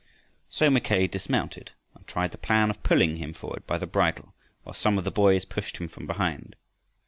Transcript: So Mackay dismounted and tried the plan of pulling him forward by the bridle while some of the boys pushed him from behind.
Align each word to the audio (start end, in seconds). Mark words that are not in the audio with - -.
So 0.49 0.71
Mackay 0.71 1.05
dismounted 1.05 1.73
and 1.93 2.07
tried 2.07 2.31
the 2.31 2.39
plan 2.39 2.71
of 2.71 2.81
pulling 2.81 3.17
him 3.17 3.33
forward 3.33 3.67
by 3.67 3.77
the 3.77 3.85
bridle 3.85 4.33
while 4.63 4.73
some 4.73 4.97
of 4.97 5.03
the 5.03 5.11
boys 5.11 5.45
pushed 5.45 5.77
him 5.77 5.87
from 5.87 6.07
behind. 6.07 6.55